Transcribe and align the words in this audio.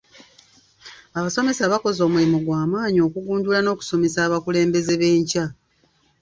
Abasomesa 1.17 1.71
bakoze 1.73 1.99
omulimu 2.07 2.37
gw'amaanyi 2.45 2.99
okugunjula 3.07 3.59
n'okusomesa 3.61 4.19
abakulembeze 4.27 4.93
b'enkya. 5.01 5.45